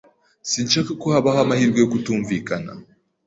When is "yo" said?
1.79-1.89